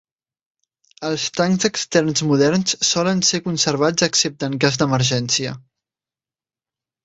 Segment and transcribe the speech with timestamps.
[1.09, 5.57] Els tancs externs moderns solen ser conservats excepte en cas d'emergència.